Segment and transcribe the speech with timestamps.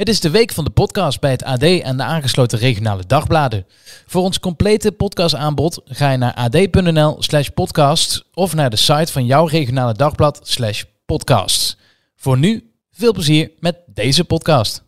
[0.00, 3.66] Het is de week van de podcast bij het AD en de aangesloten regionale dagbladen.
[4.06, 9.26] Voor ons complete podcastaanbod ga je naar ad.nl slash podcast of naar de site van
[9.26, 11.76] jouw regionale dagblad slash podcast.
[12.16, 14.84] Voor nu, veel plezier met deze podcast.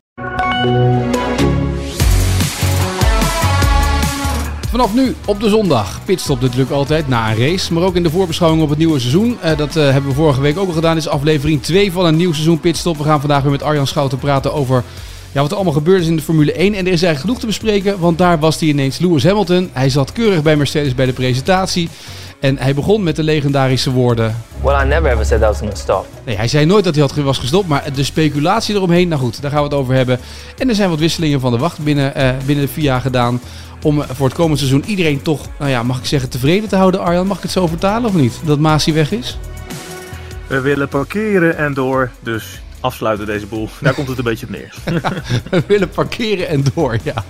[4.72, 6.00] Vanaf nu op de zondag.
[6.04, 7.72] Pitstop natuurlijk altijd na een race.
[7.72, 9.38] Maar ook in de voorbeschouwing op het nieuwe seizoen.
[9.44, 10.96] Uh, dat uh, hebben we vorige week ook al gedaan.
[10.96, 12.98] Is aflevering 2 van een nieuw seizoen Pitstop.
[12.98, 14.84] We gaan vandaag weer met Arjan Schouten praten over
[15.32, 16.74] ja, wat er allemaal gebeurd is in de Formule 1.
[16.74, 17.98] En er is eigenlijk genoeg te bespreken.
[17.98, 19.70] Want daar was hij ineens Lewis Hamilton.
[19.72, 21.88] Hij zat keurig bij Mercedes bij de presentatie.
[22.42, 24.36] En hij begon met de legendarische woorden.
[24.62, 26.06] Well, I never ever said I was going to stop.
[26.24, 29.42] Nee, hij zei nooit dat hij had, was gestopt, maar de speculatie eromheen, nou goed,
[29.42, 30.18] daar gaan we het over hebben.
[30.58, 33.40] En er zijn wat wisselingen van de wacht binnen, uh, binnen de FIA gedaan.
[33.82, 37.00] Om voor het komende seizoen iedereen toch, nou ja, mag ik zeggen, tevreden te houden.
[37.00, 38.40] Arjan, mag ik het zo vertalen of niet?
[38.44, 39.38] Dat Masi weg is?
[40.46, 43.68] We willen parkeren en door, dus afsluiten deze boel.
[43.80, 44.74] Daar komt het een beetje op neer.
[45.50, 47.24] we willen parkeren en door, ja.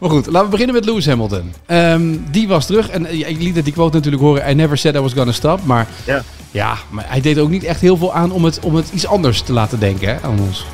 [0.00, 1.54] Maar goed, laten we beginnen met Lewis Hamilton.
[1.66, 4.50] Um, die was terug en uh, ik liet het die quote natuurlijk horen.
[4.50, 5.64] I never said I was gonna stop.
[5.64, 8.74] Maar ja, ja maar hij deed ook niet echt heel veel aan om het, om
[8.74, 10.66] het iets anders te laten denken hè, aan ons.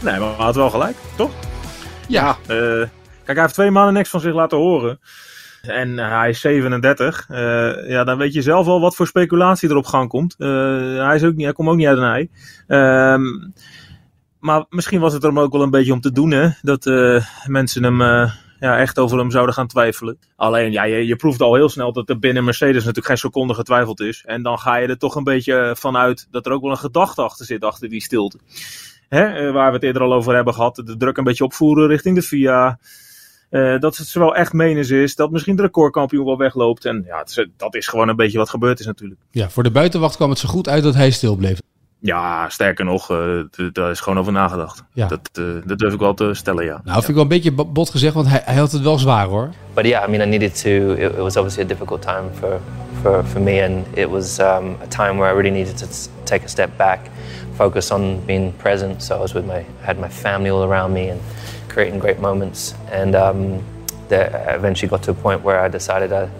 [0.00, 1.30] Nee, maar hij had wel gelijk, toch?
[2.08, 2.36] Ja.
[2.46, 2.88] ja uh, kijk,
[3.24, 4.98] hij heeft twee maanden niks van zich laten horen.
[5.66, 7.28] En uh, hij is 37.
[7.30, 7.36] Uh,
[7.88, 10.34] ja, dan weet je zelf al wat voor speculatie er op gang komt.
[10.38, 10.48] Uh,
[11.06, 12.30] hij, is ook niet, hij komt ook niet uit een ei.
[13.12, 13.52] Um,
[14.38, 16.48] maar misschien was het er ook wel een beetje om te doen, hè?
[16.62, 16.84] Dat
[17.46, 18.30] mensen hem
[18.64, 20.18] ja, echt over hem zouden gaan twijfelen.
[20.36, 23.54] Alleen, ja, je, je proeft al heel snel dat er binnen Mercedes natuurlijk geen seconde
[23.54, 24.22] getwijfeld is.
[24.26, 27.22] En dan ga je er toch een beetje vanuit dat er ook wel een gedachte
[27.22, 28.38] achter zit, achter die stilte.
[29.08, 29.52] Hè?
[29.52, 30.74] Waar we het eerder al over hebben gehad.
[30.74, 32.78] De druk een beetje opvoeren richting de FIA.
[33.54, 35.16] Uh, dat het wel echt menens is.
[35.16, 36.84] Dat misschien de recordkampioen wel wegloopt.
[36.84, 39.20] En ja, is, dat is gewoon een beetje wat gebeurd is natuurlijk.
[39.30, 41.58] Ja, voor de buitenwacht kwam het zo goed uit dat hij stil bleef.
[41.98, 43.40] Ja, sterker nog, uh,
[43.72, 44.84] daar is gewoon over nagedacht.
[44.92, 45.06] Ja.
[45.06, 46.80] Dat, uh, dat durf ik wel te stellen, ja.
[46.84, 49.26] Nou, vind ik wel een beetje bot gezegd, want hij, hij had het wel zwaar
[49.26, 49.50] hoor.
[49.74, 50.70] But yeah, I mean, I needed to.
[50.70, 52.60] It, it was obviously a difficult time for,
[53.02, 55.86] for, for me, and it was um, a time where I really needed to
[56.24, 57.00] take a step back,
[57.56, 59.02] focus on being present.
[59.02, 61.20] So I was with my, I had my family all around me, and
[61.74, 62.74] creating great moments.
[63.02, 63.62] And um,
[64.08, 66.30] that eventually got to a point where I decided I'm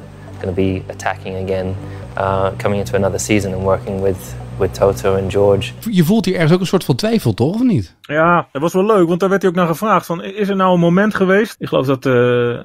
[0.41, 1.77] going to be attacking again,
[2.17, 5.73] uh, coming into another season and working with, with Toto en George.
[5.91, 7.55] Je voelt hier ergens ook een soort van twijfel, toch?
[7.55, 7.95] Of niet?
[8.01, 10.07] Ja, dat was wel leuk, want daar werd hij ook naar gevraagd.
[10.07, 11.57] Van, is er nou een moment geweest?
[11.59, 12.13] Ik geloof dat uh,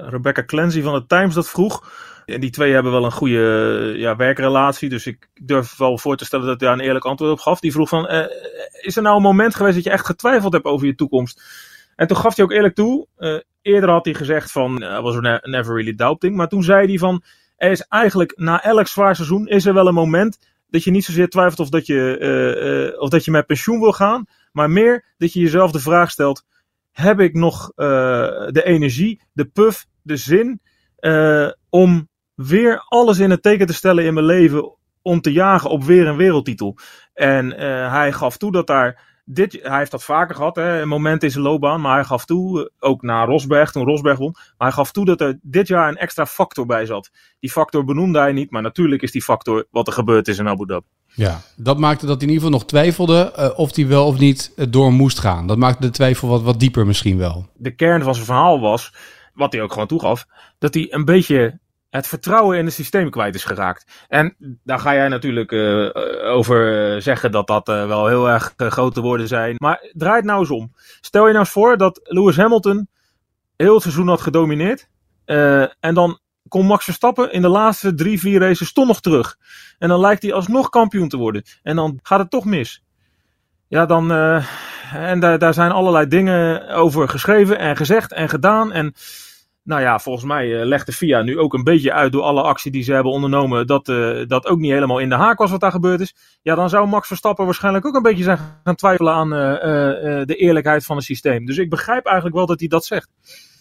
[0.08, 1.82] Rebecca Clancy van de Times dat vroeg.
[2.26, 4.88] En die twee hebben wel een goede ja, werkrelatie.
[4.88, 7.60] Dus ik durf wel voor te stellen dat hij daar een eerlijk antwoord op gaf.
[7.60, 8.24] Die vroeg van, uh,
[8.80, 11.42] is er nou een moment geweest dat je echt getwijfeld hebt over je toekomst?
[12.00, 13.06] En toen gaf hij ook eerlijk toe.
[13.18, 16.36] Uh, eerder had hij gezegd van, I was never really doubting.
[16.36, 17.22] Maar toen zei hij van,
[17.56, 20.38] er is eigenlijk na elk zwaar seizoen is er wel een moment
[20.68, 23.80] dat je niet zozeer twijfelt of dat je, uh, uh, of dat je met pensioen
[23.80, 24.24] wil gaan.
[24.52, 26.44] Maar meer dat je jezelf de vraag stelt,
[26.90, 30.60] heb ik nog de energie, de puff, de zin
[31.68, 35.84] om weer alles in het teken te stellen in mijn leven om te jagen op
[35.84, 36.76] weer een wereldtitel.
[37.14, 37.50] En
[37.90, 41.30] hij gaf toe dat daar dit, hij heeft dat vaker gehad, hè, een moment in
[41.30, 41.80] zijn loopbaan.
[41.80, 44.30] Maar hij gaf toe, eh, ook na Rosberg, toen Rosberg won.
[44.32, 47.10] Maar hij gaf toe dat er dit jaar een extra factor bij zat.
[47.40, 50.48] Die factor benoemde hij niet, maar natuurlijk is die factor wat er gebeurd is in
[50.48, 50.86] Abu Dhabi.
[51.14, 54.18] Ja, dat maakte dat hij in ieder geval nog twijfelde uh, of hij wel of
[54.18, 55.46] niet door moest gaan.
[55.46, 57.46] Dat maakte de twijfel wat, wat dieper misschien wel.
[57.54, 58.94] De kern van zijn verhaal was,
[59.34, 60.26] wat hij ook gewoon toegaf,
[60.58, 61.58] dat hij een beetje
[61.90, 64.06] het vertrouwen in het systeem kwijt is geraakt.
[64.08, 65.90] En daar ga jij natuurlijk uh,
[66.24, 69.54] over zeggen dat dat wel heel erg grote woorden zijn.
[69.58, 70.72] Maar draai het nou eens om.
[71.00, 72.88] Stel je nou eens voor dat Lewis Hamilton
[73.56, 74.88] heel het seizoen had gedomineerd.
[75.80, 76.18] en dan
[76.48, 79.36] kon Max Verstappen in de laatste drie, vier races toch nog terug.
[79.78, 81.44] En dan lijkt hij alsnog kampioen te worden.
[81.62, 82.82] En dan gaat het toch mis.
[83.68, 84.10] Ja, dan.
[84.92, 88.72] en daar, daar zijn allerlei dingen over geschreven en gezegd en gedaan.
[88.72, 88.94] En
[89.70, 92.42] nou ja, volgens mij uh, legt de FIA nu ook een beetje uit door alle
[92.42, 93.66] actie die ze hebben ondernomen.
[93.66, 96.14] Dat uh, dat ook niet helemaal in de haak was wat daar gebeurd is.
[96.42, 99.40] Ja, dan zou Max Verstappen waarschijnlijk ook een beetje zijn gaan twijfelen aan uh,
[100.26, 101.46] de eerlijkheid van het systeem.
[101.46, 103.08] Dus ik begrijp eigenlijk wel dat hij dat zegt.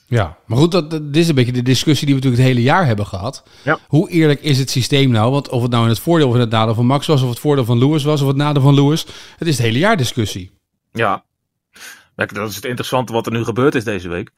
[0.07, 2.71] Ja, maar goed, dat, dit is een beetje de discussie die we natuurlijk het hele
[2.73, 3.43] jaar hebben gehad.
[3.63, 3.79] Ja.
[3.87, 5.31] Hoe eerlijk is het systeem nou?
[5.31, 7.29] Want of het nou in het voordeel of in het nadeel van Max was, of
[7.29, 9.05] het voordeel van Lewis was, of het nadeel van Lewis.
[9.37, 10.51] Het is het hele jaar discussie.
[10.91, 11.23] Ja,
[12.15, 14.31] dat is het interessante wat er nu gebeurd is deze week.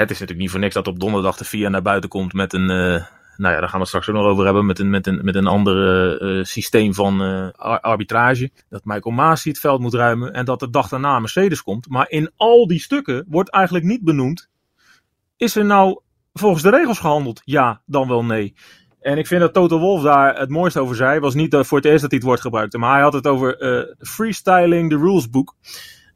[0.00, 2.52] Het is natuurlijk niet voor niks dat op donderdag de VIA naar buiten komt met
[2.52, 3.04] een, uh,
[3.36, 5.20] nou ja, daar gaan we het straks ook nog over hebben met een, met een,
[5.22, 5.76] met een ander
[6.22, 7.20] uh, systeem van
[7.80, 8.50] arbitrage.
[8.68, 11.88] Dat Michael Masi het veld moet ruimen en dat de dag daarna Mercedes komt.
[11.88, 14.48] Maar in al die stukken wordt eigenlijk niet benoemd,
[15.36, 16.00] is er nou
[16.32, 17.42] volgens de regels gehandeld?
[17.44, 18.54] Ja, dan wel nee.
[19.00, 21.20] En ik vind dat Toto Wolf daar het mooiste over zei.
[21.20, 22.78] was niet voor het eerst dat hij het woord gebruikte.
[22.78, 23.56] Maar hij had het over
[23.98, 25.54] freestyling the rules book.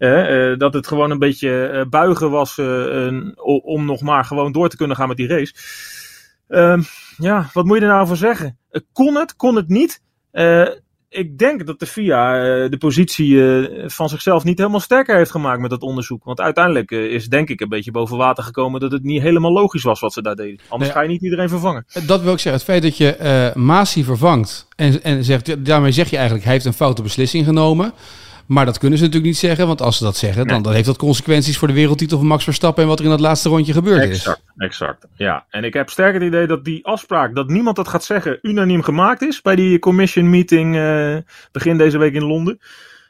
[0.01, 3.13] Uh, dat het gewoon een beetje uh, buigen was uh,
[3.63, 5.55] om nog maar gewoon door te kunnen gaan met die race.
[6.49, 6.81] Ehm,
[7.17, 8.59] ja, wat moet je er nou voor zeggen?
[8.93, 10.03] kon het, kon het niet?
[11.09, 12.33] ik denk dat de FIA
[12.69, 13.43] de positie
[13.87, 16.25] van zichzelf niet helemaal sterker heeft gemaakt met dat onderzoek.
[16.25, 19.83] Want uiteindelijk is denk ik een beetje boven water gekomen dat het niet helemaal logisch
[19.83, 20.61] was wat ze daar deden.
[20.69, 21.85] Anders ga je niet iedereen vervangen.
[22.07, 22.53] Dat wil ik zeggen.
[22.53, 26.67] Het feit dat je Masi vervangt en, en zegt, daarmee zeg je eigenlijk hij heeft
[26.67, 27.93] een foute beslissing genomen.
[28.51, 30.87] Maar dat kunnen ze natuurlijk niet zeggen, want als ze dat zeggen, dan, dan heeft
[30.87, 33.73] dat consequenties voor de wereldtitel van Max Verstappen en wat er in dat laatste rondje
[33.73, 34.65] gebeurd exact, is.
[34.65, 35.47] Exact, ja.
[35.51, 38.83] En ik heb sterk het idee dat die afspraak, dat niemand dat gaat zeggen, unaniem
[38.83, 41.17] gemaakt is bij die commission meeting uh,
[41.53, 42.61] begin deze week in Londen.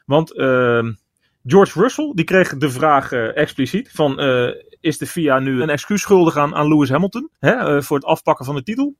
[0.05, 0.83] Want uh,
[1.45, 4.49] George Russell, die kreeg de vraag uh, expliciet van, uh,
[4.79, 8.45] is de FIA nu een excuus schuldig aan, aan Lewis Hamilton hè, voor het afpakken
[8.45, 8.95] van de titel?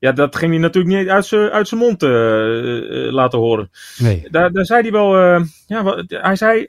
[0.00, 3.70] Ja, dat ging hij natuurlijk niet uit zijn uit zijn mond uh, uh, laten horen.
[3.98, 4.26] Nee.
[4.30, 6.66] Daar, daar zei hij wel, uh, ja, hij zei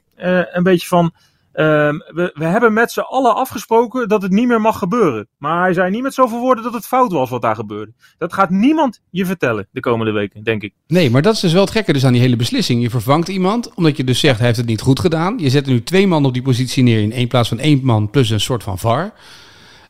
[0.52, 1.12] een beetje van,
[1.54, 5.28] ehm, we, we hebben met z'n allen afgesproken dat het niet meer mag gebeuren.
[5.38, 7.94] Maar hij zei niet met zoveel woorden dat het fout was wat daar gebeurde.
[8.18, 10.74] Dat gaat niemand je vertellen de komende weken, denk ik.
[10.88, 12.82] Nee, maar dat is dus wel het gekke dus aan die hele beslissing.
[12.82, 15.38] Je vervangt iemand, omdat je dus zegt hij heeft het niet goed gedaan.
[15.38, 17.80] Je zet er nu twee man op die positie neer in één plaats van één
[17.84, 19.14] man plus een soort van VAR.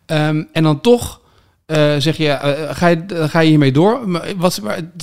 [0.07, 1.20] Um, en dan toch
[1.71, 4.21] uh, zeg je, uh, ga, je, ga je hiermee door?
[4.37, 4.61] Wat,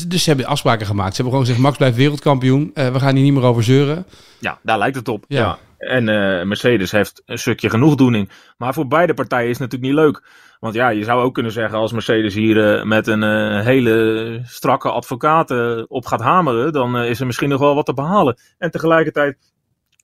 [0.09, 1.15] dus ze hebben afspraken gemaakt.
[1.15, 2.71] Ze hebben gewoon gezegd, Max blijft wereldkampioen.
[2.75, 4.07] We gaan hier niet meer over zeuren.
[4.39, 5.25] Ja, daar lijkt het op.
[5.29, 5.39] Ja.
[5.39, 5.59] ja.
[5.79, 6.05] En
[6.49, 8.31] Mercedes heeft een stukje genoegdoening.
[8.57, 10.23] Maar voor beide partijen is het natuurlijk niet leuk.
[10.61, 13.23] Want ja, je zou ook kunnen zeggen, als Mercedes hier met een
[13.61, 15.51] hele strakke advocaat
[15.89, 18.39] op gaat hameren, dan is er misschien nog wel wat te behalen.
[18.59, 19.37] En tegelijkertijd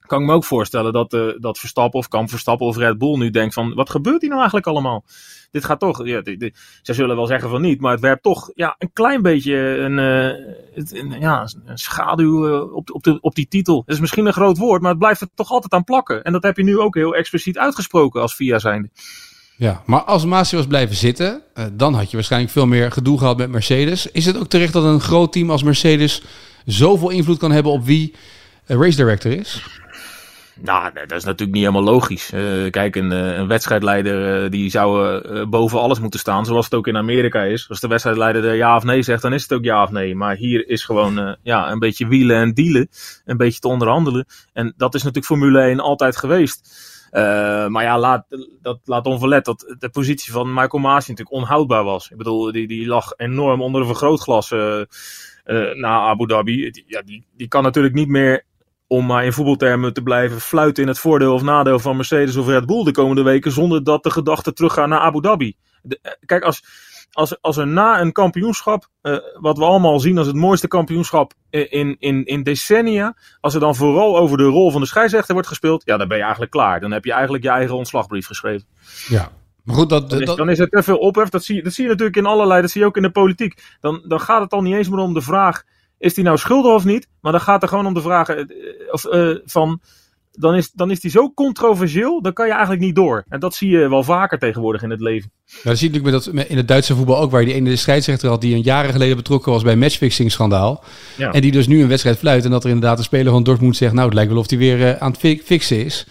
[0.07, 3.17] kan ik me ook voorstellen dat, uh, dat Verstappen of Kamp Verstappen of Red Bull
[3.17, 5.05] nu denkt van, wat gebeurt hier nou eigenlijk allemaal?
[5.51, 6.23] Dit gaat toch, ja,
[6.83, 9.99] ze zullen wel zeggen van niet, maar het werpt toch ja, een klein beetje een,
[9.99, 13.83] uh, een ja, een schaduw uh, op, op, de, op die titel.
[13.87, 16.25] Het is misschien een groot woord, maar het blijft er toch altijd aan plakken.
[16.25, 18.89] En dat heb je nu ook heel expliciet uitgesproken als VIA zijnde.
[19.57, 21.43] Ja, maar als Masi was blijven zitten,
[21.73, 24.11] dan had je waarschijnlijk veel meer gedoe gehad met Mercedes.
[24.11, 26.23] Is het ook terecht dat een groot team als Mercedes
[26.65, 28.15] zoveel invloed kan hebben op wie
[28.67, 29.83] race director is?
[30.61, 32.33] Nou, dat is natuurlijk niet helemaal logisch.
[32.33, 36.65] Uh, kijk, een, eh, een wedstrijdleider uh, die zou uh, boven alles moeten staan, zoals
[36.65, 37.69] het ook in Amerika is.
[37.69, 40.15] Als de wedstrijdleider er ja of nee zegt, dan is het ook ja of nee.
[40.15, 42.89] Maar hier is gewoon ja, een beetje wielen en dealen,
[43.25, 44.27] een beetje te onderhandelen.
[44.53, 46.71] En dat is natuurlijk Formule 1 altijd geweest.
[47.69, 48.27] maar ja, laat,
[48.63, 52.11] dat laat onverlet dat de positie van Michael Masi natuurlijk onhoudbaar was.
[52.11, 54.51] Ik bedoel, die, die lag enorm onder een vergrootglas
[55.75, 56.85] na Abu Dhabi.
[56.87, 58.45] Ja, die, die kan natuurlijk niet meer
[58.87, 62.47] om maar in voetbaltermen te blijven fluiten in het voordeel of nadeel van Mercedes of
[62.47, 65.57] Red Bull de komende weken, zonder dat de gedachten teruggaan naar Abu Dhabi.
[65.83, 66.63] De, eh, kijk, als,
[67.13, 71.33] als, als er na een kampioenschap, uh, wat we allemaal zien als het mooiste kampioenschap
[71.51, 75.49] in, in, in decennia, als er dan vooral over de rol van de scheidsrechter wordt
[75.49, 76.81] gespeeld, ja, dan ben je eigenlijk klaar.
[76.81, 78.67] Dan heb je eigenlijk je eigen ontslagbrief geschreven.
[79.09, 79.31] Ja.
[79.65, 80.37] Maar goed, dat, dan, is, dat...
[80.37, 81.29] dan is er te veel ophef.
[81.29, 83.63] Dat zie, dat zie je natuurlijk in allerlei, dat zie je ook in de politiek.
[83.81, 85.63] Dan, dan gaat het al niet eens meer om de vraag
[85.99, 87.09] is hij nou schuldig of niet?
[87.21, 88.45] Maar dan gaat er gewoon om de vraag uh,
[88.91, 89.81] of, uh, van.
[90.37, 93.25] Dan is, dan is die zo controversieel, dan kan je eigenlijk niet door.
[93.29, 95.31] En dat zie je wel vaker tegenwoordig in het leven.
[95.45, 97.55] Ja, dat zie je natuurlijk met dat, in het Duitse voetbal ook, waar je die
[97.55, 100.85] ene scheidsrechter had die een jaren geleden betrokken was bij een matchfixing-schandaal.
[101.17, 101.33] Ja.
[101.33, 102.45] En die dus nu een wedstrijd fluit.
[102.45, 104.59] En dat er inderdaad een speler van Dortmund zegt, nou het lijkt wel of hij
[104.59, 106.07] weer uh, aan het fixen is.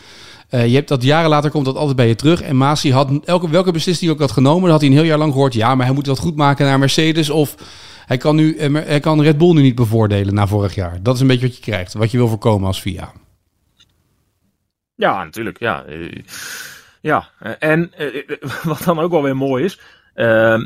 [0.49, 2.41] Uh, je hebt dat jaren later komt dat altijd bij je terug.
[2.41, 5.05] En Masi had elke, welke beslissing hij ook had genomen, dan had hij een heel
[5.05, 5.53] jaar lang gehoord.
[5.53, 7.29] Ja, maar hij moet dat goed maken naar Mercedes.
[7.29, 7.55] Of
[8.05, 11.03] hij kan, nu, eh, hij kan Red Bull nu niet bevoordelen na vorig jaar.
[11.03, 13.11] Dat is een beetje wat je krijgt, wat je wil voorkomen als VIA.
[14.95, 15.59] Ja, natuurlijk.
[15.59, 16.21] Ja, uh,
[17.01, 17.29] ja.
[17.59, 18.23] en uh,
[18.63, 19.79] wat dan ook wel weer mooi is.
[20.15, 20.59] Uh,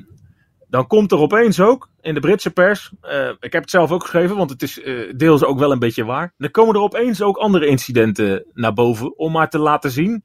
[0.69, 2.91] dan komt er opeens ook in de Britse pers.
[3.39, 4.81] ik heb het zelf ook geschreven, want het is
[5.15, 6.33] deels ook wel een beetje waar.
[6.37, 9.17] Dan komen er opeens ook andere incidenten naar boven.
[9.17, 10.23] Om maar te laten zien.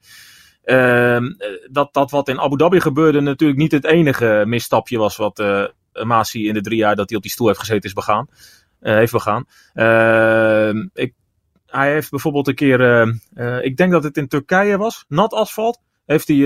[0.63, 1.25] Ehm,
[1.71, 5.39] dat dat wat in Abu Dhabi gebeurde natuurlijk niet het enige misstapje was wat
[5.93, 8.27] Masi in de drie jaar dat hij op die stoel heeft gezeten is begaan.
[8.81, 9.45] Uh, heeft begaan.
[9.75, 11.15] Uh, ik,
[11.67, 12.81] hij heeft bijvoorbeeld een keer,
[13.35, 15.81] uh, ik denk dat het in Turkije was, nat asfalt.
[16.07, 16.37] Heeft hij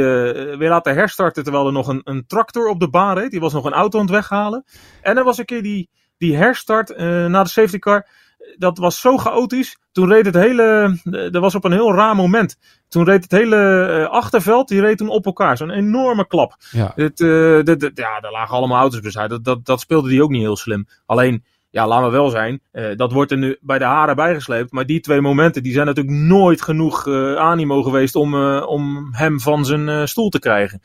[0.56, 3.30] weer laten herstarten terwijl er nog een, een tractor op de baan reed.
[3.30, 4.64] Die was nog een auto aan het weghalen.
[5.02, 8.08] En er was een keer die, die herstart na de safety car
[8.58, 9.78] dat was zo chaotisch.
[9.92, 12.56] Toen reed het hele, dat was op een heel raar moment.
[12.88, 15.56] Toen reed het hele uh, achterveld, die reed toen op elkaar.
[15.56, 16.56] Zo'n enorme klap.
[16.70, 16.92] Ja.
[16.94, 19.30] Het, uh, dit, dit, ja, daar lagen allemaal auto's besluit.
[19.30, 20.86] Dat, dat, dat speelde die ook niet heel slim.
[21.06, 22.60] Alleen, ja, laten we wel zijn.
[22.72, 24.72] Uh, dat wordt er nu bij de haren bijgesleept.
[24.72, 29.64] Maar die twee momenten, die zijn natuurlijk nooit genoeg animo geweest om, om hem van
[29.64, 30.80] zijn stoel te krijgen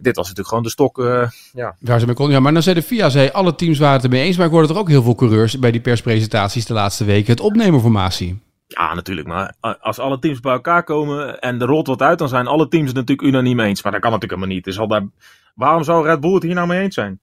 [0.00, 0.98] dit was natuurlijk gewoon de stok.
[0.98, 1.76] Uh, ja.
[1.80, 2.30] Waar ze mee kon.
[2.30, 4.36] Ja, maar dan zei de FIA, zei, alle teams waren het ermee eens.
[4.36, 7.30] Maar ik hoorde er ook heel veel coureurs bij die perspresentaties de laatste weken.
[7.30, 8.40] Het opnemenformatie.
[8.66, 9.26] Ja, natuurlijk.
[9.26, 12.68] Maar als alle teams bij elkaar komen en er rolt wat uit, dan zijn alle
[12.68, 13.82] teams het natuurlijk unaniem eens.
[13.82, 14.64] Maar dat kan natuurlijk helemaal niet.
[14.64, 15.06] Dus al daar,
[15.54, 17.20] waarom zou Red Bull het hier nou mee eens zijn?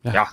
[0.00, 0.28] Ja, ja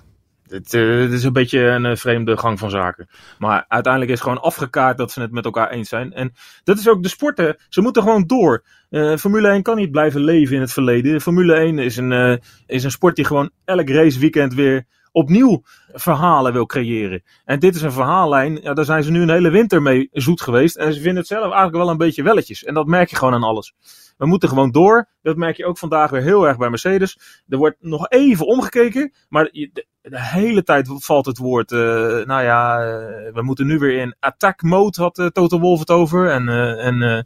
[0.51, 3.08] het, uh, is een beetje een uh, vreemde gang van zaken.
[3.39, 6.13] Maar uiteindelijk is gewoon afgekaart dat ze het met elkaar eens zijn.
[6.13, 7.58] En dat is ook de sporten.
[7.70, 8.63] Ze moeten gewoon door.
[8.89, 11.22] Uh, Formule 1 kan niet blijven leven in het verleden.
[11.22, 15.63] Formule 1 is een, is een sport die gewoon elk raceweekend weer opnieuw
[15.93, 17.23] verhalen wil creëren.
[17.45, 20.41] En dit is een verhaallijn, ja, daar zijn ze nu een hele winter mee zoet
[20.41, 20.75] geweest.
[20.75, 22.63] En ze vinden het zelf eigenlijk wel een beetje welletjes.
[22.63, 23.73] En dat merk je gewoon aan alles.
[24.17, 25.09] We moeten gewoon door.
[25.21, 27.43] Dat merk je ook vandaag weer heel erg bij Mercedes.
[27.47, 31.71] Er wordt nog even omgekeken, maar de, hele tijd valt het woord.
[31.71, 31.79] Uh,
[32.25, 35.89] nou ja, uh, we moeten nu weer in attack mode, had uh, Toto Wolff het
[35.89, 36.29] over.
[36.29, 36.49] En,
[36.79, 37.25] en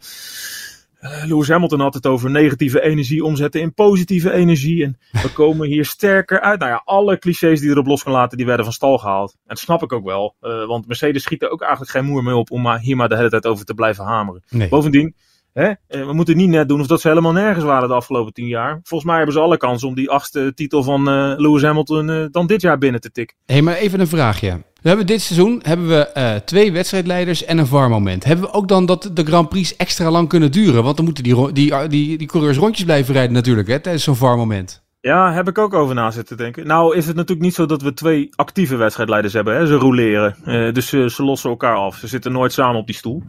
[1.25, 4.83] Lewis Hamilton had het over negatieve energie omzetten in positieve energie.
[4.83, 6.59] En we komen hier sterker uit.
[6.59, 9.31] Nou ja, alle clichés die erop los kan laten, die werden van stal gehaald.
[9.31, 10.35] En dat snap ik ook wel.
[10.39, 13.17] want Mercedes schiet er ook eigenlijk geen moer mee op om maar hier maar de
[13.17, 14.43] hele tijd over te blijven hameren.
[14.49, 14.69] Nee.
[14.69, 15.15] Bovendien,
[15.55, 15.71] Hè?
[15.87, 18.79] We moeten niet net doen of dat ze helemaal nergens waren de afgelopen tien jaar.
[18.83, 22.25] Volgens mij hebben ze alle kans om die achtste titel van uh, Lewis Hamilton uh,
[22.31, 23.37] dan dit jaar binnen te tikken.
[23.45, 24.63] Hé, hey, maar even een vraagje.
[24.85, 28.23] We hebben dit seizoen hebben we uh, twee wedstrijdleiders en een VAR-moment.
[28.23, 30.83] Hebben we ook dan dat de Grand Prix extra lang kunnen duren?
[30.83, 34.15] Want dan moeten die, die, die, die coureurs rondjes blijven rijden natuurlijk hè, tijdens zo'n
[34.15, 34.83] VAR-moment.
[35.01, 36.67] Ja, heb ik ook over na zitten denken.
[36.67, 39.55] Nou is het natuurlijk niet zo dat we twee actieve wedstrijdleiders hebben.
[39.55, 39.65] Hè?
[39.65, 40.35] Ze roleren.
[40.73, 41.97] dus ze lossen elkaar af.
[41.97, 43.23] Ze zitten nooit samen op die stoel.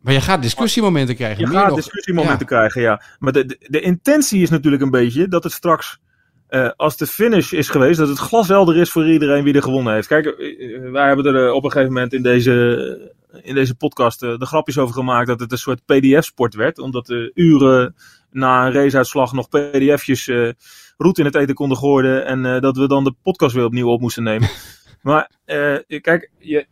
[0.00, 1.40] Maar je gaat discussiemomenten krijgen.
[1.40, 1.76] Je gaat nog...
[1.76, 2.56] discussiemomenten ja.
[2.56, 3.02] krijgen, ja.
[3.18, 5.98] Maar de, de, de, intentie is natuurlijk een beetje dat het straks,
[6.52, 9.94] uh, als de finish is geweest, dat het glashelder is voor iedereen wie er gewonnen
[9.94, 10.06] heeft.
[10.06, 14.20] Kijk, uh, wij hebben er uh, op een gegeven moment in deze, in deze podcast
[14.20, 16.78] de grapjes over gemaakt dat het een soort PDF-sport werd.
[16.78, 17.94] Omdat de uren
[18.30, 20.30] na een raceuitslag nog PDF'jes
[20.96, 22.26] roet in het eten konden gooien.
[22.26, 24.48] En dat we dan de podcast weer opnieuw op moesten nemen.
[25.02, 25.30] maar
[26.00, 26.66] kijk, je,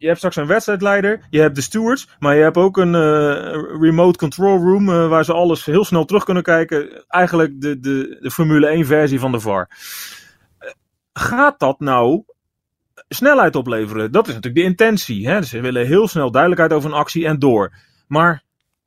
[0.00, 3.80] je hebt straks een wedstrijdleider, je hebt de stewards, maar je hebt ook een uh,
[3.80, 7.04] remote control room uh, waar ze alles heel snel terug kunnen kijken.
[7.08, 9.70] Eigenlijk de, de, de Formule 1 versie van de VAR.
[10.60, 10.70] Uh,
[11.12, 12.24] gaat dat nou
[13.08, 14.12] snelheid opleveren?
[14.12, 15.28] Dat is natuurlijk de intentie.
[15.28, 15.42] Hè?
[15.42, 17.72] Ze willen heel snel duidelijkheid over een actie en door.
[18.06, 18.42] Maar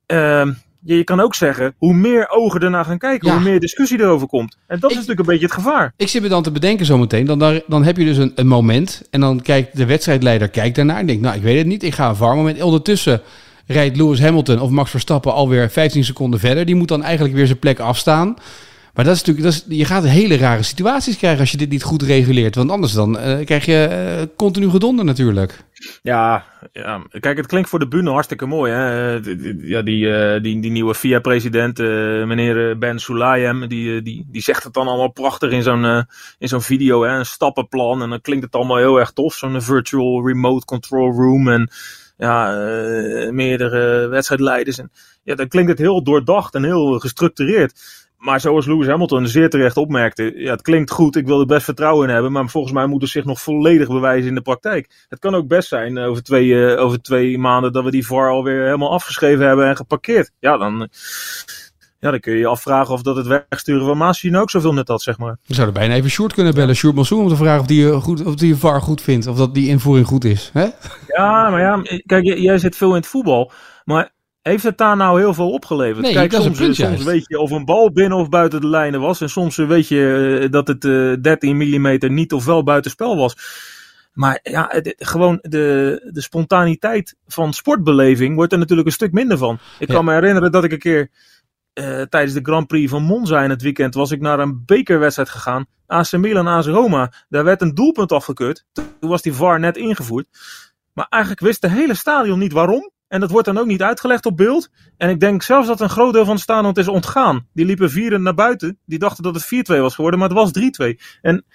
[0.05, 0.53] ehm,
[0.83, 3.33] je, je kan ook zeggen, hoe meer ogen ernaar gaan kijken, ja.
[3.33, 4.57] hoe meer discussie erover komt.
[4.67, 5.93] En dat ik, is natuurlijk een beetje het gevaar.
[5.97, 8.47] Ik zit me dan te bedenken zometeen, dan, dan, dan heb je dus een, een
[8.47, 11.83] moment en dan kijkt de wedstrijdleider kijkt daarnaar en denkt, nou ik weet het niet,
[11.83, 12.61] ik ga een VAR-moment.
[12.61, 13.21] Ondertussen
[13.65, 16.65] rijdt Lewis Hamilton of Max Verstappen alweer 15 seconden verder.
[16.65, 18.35] Die moet dan eigenlijk weer zijn plek afstaan.
[18.93, 21.69] Maar dat is natuurlijk, dat is, je gaat hele rare situaties krijgen als je dit
[21.69, 22.55] niet goed reguleert.
[22.55, 23.87] Want anders dan uh, krijg je
[24.19, 25.63] uh, continu gedonder natuurlijk.
[26.01, 28.71] Ja, ja, kijk, het klinkt voor de bühne hartstikke mooi.
[28.71, 29.11] Hè?
[29.61, 31.77] Ja, die, uh, die, die nieuwe FIA-president,
[32.27, 36.05] meneer Ben Sulayem, die, die, die zegt het dan allemaal prachtig in zo'n
[36.39, 37.03] in zo'n video.
[37.03, 37.17] Hè?
[37.17, 38.01] Een stappenplan.
[38.01, 39.33] En dan klinkt het allemaal heel erg tof.
[39.33, 41.49] Zo'n virtual remote control room.
[41.49, 41.69] En
[42.17, 42.51] ja,
[43.31, 44.77] meerdere wedstrijdleiders.
[44.77, 44.91] En
[45.23, 48.03] ja, dan klinkt het heel doordacht en heel gestructureerd.
[48.23, 51.63] Maar zoals Lewis Hamilton zeer terecht opmerkte, ja, het klinkt goed, ik wil er best
[51.63, 55.05] vertrouwen in hebben, maar volgens mij moet het zich nog volledig bewijzen in de praktijk.
[55.09, 58.05] Het kan ook best zijn uh, over, twee, uh, over twee maanden dat we die
[58.05, 60.31] VAR alweer helemaal afgeschreven hebben en geparkeerd.
[60.39, 60.87] Ja, dan,
[61.99, 64.87] ja, dan kun je je afvragen of dat het wegsturen van Maasje ook zoveel net
[64.87, 65.37] had, zeg maar.
[65.45, 68.25] We zouden bijna even Short kunnen bellen, Short Mansour, om te vragen of die, goed,
[68.25, 70.49] of die VAR goed vindt, of dat die invoering goed is.
[70.53, 70.67] Hè?
[71.07, 73.51] Ja, maar ja, kijk, jij zit veel in het voetbal,
[73.83, 74.11] maar
[74.43, 76.01] heeft het daar nou heel veel opgeleverd?
[76.01, 77.03] Nee, Kijk, dat is soms, een punt soms juist.
[77.03, 79.21] weet je of een bal binnen of buiten de lijnen was.
[79.21, 83.35] En soms weet je eh, dat het eh 13 mm niet of wel buitenspel was.
[84.13, 89.37] Maar ja, het- gewoon de, de spontaniteit van sportbeleving wordt er natuurlijk een stuk minder
[89.37, 89.59] van.
[89.79, 89.93] Ik Ja.
[89.93, 91.09] kan me herinneren dat ik een keer
[91.73, 95.29] eh, tijdens de Grand Prix van Monza in het weekend was ik naar een bekerwedstrijd
[95.29, 95.65] gegaan.
[95.87, 97.11] AC Milan, AS Roma.
[97.29, 98.65] Daar werd een doelpunt afgekeurd.
[98.73, 100.27] Toen was die VAR net ingevoerd.
[100.93, 102.91] Maar eigenlijk wist de hele stadion niet waarom.
[103.13, 104.69] En dat wordt dan ook niet uitgelegd op beeld.
[104.97, 107.47] En ik denk zelfs dat een groot deel van het is ontgaan.
[107.53, 108.77] Die liepen vieren naar buiten.
[108.85, 110.95] Die dachten dat het 4-2 was geworden, maar het was 3-2.
[111.21, 111.45] En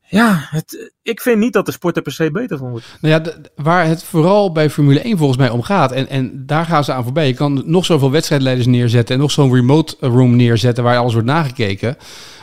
[0.00, 2.98] ja, het, ik vind niet dat de sport er per se beter van wordt.
[3.00, 6.64] Nou ja, waar het vooral bij Formule 1 volgens mij om gaat, en, en daar
[6.64, 7.26] gaan ze aan voorbij.
[7.26, 11.28] Je kan nog zoveel wedstrijdleiders neerzetten en nog zo'n remote room neerzetten waar alles wordt
[11.28, 11.96] nagekeken.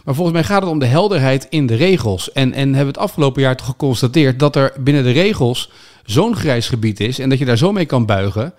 [0.03, 2.31] Maar volgens mij gaat het om de helderheid in de regels.
[2.31, 5.69] En, en hebben het afgelopen jaar toch geconstateerd dat er binnen de regels
[6.11, 8.53] zo'n grijs gebied is en dat je daar zo mee kan buigen.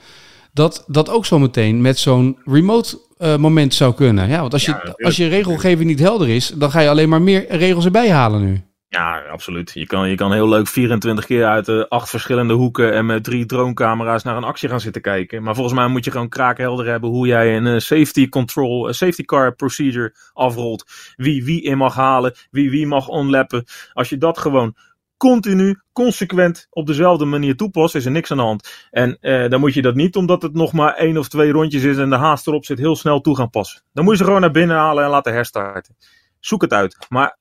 [0.53, 4.29] Dat dat ook zometeen met zo'n remote eh, moment zou kunnen.
[4.29, 7.23] Ja, want als je, als je regelgeving niet helder is, dan ga je alleen maar
[7.23, 8.63] meer regels erbij halen nu.
[8.89, 9.71] Ja, absoluut.
[9.75, 13.25] Je kan, je kan heel leuk 24 keer uit de acht verschillende hoeken en met
[13.25, 15.43] drie dronecamera's naar een actie gaan zitten kijken.
[15.43, 18.95] Maar volgens mij moet je gewoon kraakhelder hebben hoe jij een eh, safety control, een
[18.95, 20.85] safety car procedure afrolt.
[21.17, 23.65] Wie wie in mag halen, wie wie mag onlappen.
[23.93, 24.77] Als je dat gewoon
[25.21, 28.89] continu, consequent op dezelfde manier toepast, is er niks aan de hand.
[28.91, 31.83] En eh, dan moet je dat niet, omdat het nog maar één of twee rondjes
[31.83, 33.83] is en de haast erop zit, heel snel toe gaan passen.
[33.93, 35.97] Dan moet je ze gewoon naar binnen halen en laten herstarten.
[36.39, 36.97] Zoek het uit.
[37.09, 37.39] Maar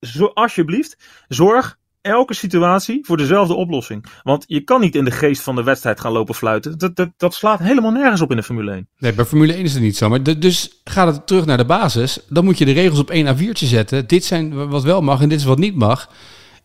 [0.00, 4.04] zo, alsjeblieft, zorg elke situatie voor dezelfde oplossing.
[4.22, 6.78] Want je kan niet in de geest van de wedstrijd gaan lopen fluiten.
[6.78, 8.88] Dat, dat, dat slaat helemaal nergens op in de Formule 1.
[8.98, 10.08] Nee, bij Formule 1 is het niet zo.
[10.08, 12.18] Maar dus gaat het terug naar de basis.
[12.28, 14.06] Dan moet je de regels op één A4'tje zetten.
[14.06, 16.08] Dit zijn wat wel mag en dit is wat niet mag.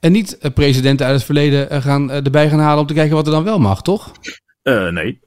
[0.01, 2.93] En niet eh, presidenten uit het verleden eh, gaan, eh, erbij gaan halen om te
[2.93, 4.12] kijken wat er dan wel mag, toch?
[4.63, 5.20] Nee.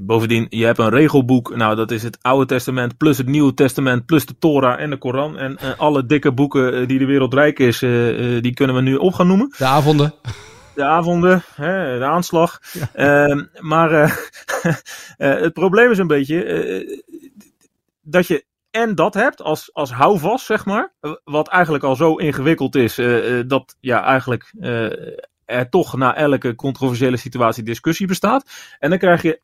[0.00, 1.56] Bovendien, je hebt een regelboek.
[1.56, 4.96] Nou, dat is het Oude Testament plus het Nieuwe Testament plus de Torah en de
[4.96, 5.38] Koran.
[5.38, 7.78] En alle dikke boeken die de wereld rijk is,
[8.42, 9.54] die kunnen we nu op gaan noemen.
[9.58, 10.14] De avonden.
[10.74, 12.60] de avonden, hè, de aanslag.
[12.92, 13.90] Ehm, maar
[15.16, 17.08] het probleem is een beetje
[18.02, 20.92] dat je en dat hebt als, als houvast, zeg maar.
[21.00, 24.52] eh, Wat eigenlijk al zo ingewikkeld is eh, eh, dat ja, eigenlijk
[25.44, 28.50] er toch na elke controversiële situatie discussie bestaat.
[28.78, 29.40] En dan krijg je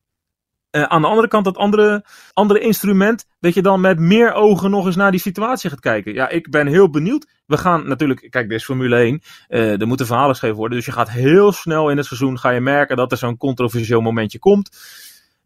[0.70, 4.86] aan de andere kant dat andere, andere instrument, dat je dan met meer ogen nog
[4.86, 6.14] eens naar die situatie gaat kijken.
[6.14, 7.26] Ja, ik ben heel benieuwd.
[7.46, 9.22] We gaan natuurlijk, kijk, dit is Formule 1.
[9.48, 10.76] eh, er moeten verhalen geschreven worden.
[10.76, 14.00] Dus je gaat heel snel in het seizoen ga je merken dat er zo'n controversieel
[14.00, 14.70] momentje komt.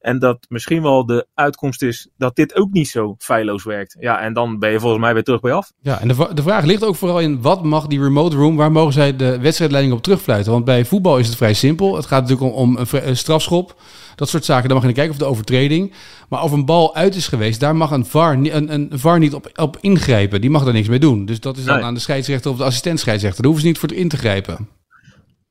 [0.08, 3.96] En dat misschien wel de uitkomst is dat dit ook niet zo feilloos werkt.
[4.00, 5.72] Ja, en dan ben je volgens mij weer terug bij af.
[5.80, 8.72] Ja, en de, de vraag ligt ook vooral in wat mag die remote room, waar
[8.72, 10.52] mogen zij de wedstrijdleiding op terugfluiten?
[10.52, 11.96] Want bij voetbal is het vrij simpel.
[11.96, 13.80] Het gaat natuurlijk om, om een, strafschop,
[14.14, 14.68] dat soort zaken.
[14.68, 15.92] Daar mag je naar kijken of de overtreding.
[16.28, 19.34] Maar of een bal uit is geweest, daar mag een VAR, een, een VAR niet
[19.34, 20.40] op, op ingrijpen.
[20.40, 21.24] Die mag daar niks mee doen.
[21.24, 21.84] Dus dat is dan Nee.
[21.84, 23.42] aan de scheidsrechter of de assistent scheidsrechter.
[23.42, 24.68] Daar hoeven ze niet voor in te grijpen.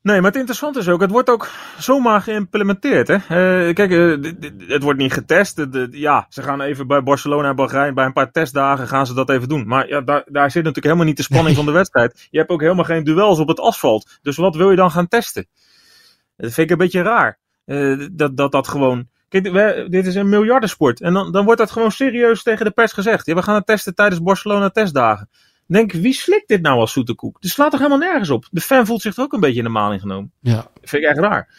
[0.07, 3.07] Nee, maar het interessante is ook, het wordt ook zomaar geïmplementeerd.
[3.07, 3.13] Hè?
[3.15, 4.31] Eh, kijk, eh,
[4.67, 5.65] het wordt niet getest.
[5.91, 9.29] Ja, ze gaan even bij Barcelona en Bahrein, bij een paar testdagen gaan ze dat
[9.29, 9.67] even doen.
[9.67, 12.27] Maar ja, daar, daar zit natuurlijk helemaal niet de spanning van de wedstrijd.
[12.29, 14.19] Je hebt ook helemaal geen duels op het asfalt.
[14.21, 15.47] Dus wat wil je dan gaan testen?
[16.37, 17.39] Dat vind ik een beetje raar.
[17.65, 19.07] Eh, dat, dat dat gewoon...
[19.29, 21.01] Kijk, we- dit is een miljardensport.
[21.01, 23.25] En dan, dan wordt dat gewoon serieus tegen de pers gezegd.
[23.25, 25.29] Ja, we gaan het testen tijdens Barcelona testdagen.
[25.67, 27.41] Denk, wie slikt dit nou als zoete koek?
[27.41, 28.47] Dit slaat toch helemaal nergens op?
[28.51, 30.31] De fan voelt zich er ook een beetje in de maling genomen.
[30.41, 30.55] Ja.
[30.55, 31.49] Dat vind ik echt raar.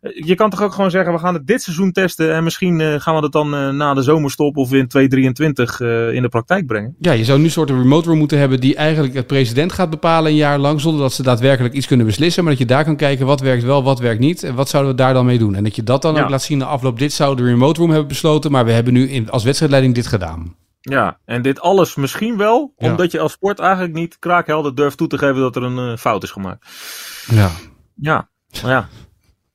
[0.00, 2.80] Eh, Je kan toch ook gewoon zeggen, we gaan het dit seizoen testen en misschien
[2.80, 6.28] eh, gaan we dat dan eh, na de zomerstop of in 2023 eh, in de
[6.28, 6.94] praktijk brengen.
[6.98, 9.90] Ja, je zou nu een soort remote room moeten hebben die eigenlijk het president gaat
[9.90, 12.42] bepalen een jaar lang, zonder dat ze daadwerkelijk iets kunnen beslissen.
[12.44, 14.92] Maar dat je daar kan kijken wat werkt wel, wat werkt niet en wat zouden
[14.92, 15.54] we daar dan mee doen.
[15.54, 16.22] En dat je dat dan Ja.
[16.22, 16.98] ook laat zien na afloop.
[16.98, 20.06] Dit zou de remote room hebben besloten, maar we hebben nu in, als wedstrijdleiding dit
[20.06, 20.54] gedaan.
[20.80, 22.90] Ja, en dit alles misschien wel, Ja.
[22.90, 25.96] omdat je als sport eigenlijk niet kraakhelder durft toe te geven dat er een eh,
[25.98, 26.66] fout is gemaakt.
[27.30, 27.50] Ja.
[27.94, 28.28] Ja,
[28.62, 28.88] maar ja.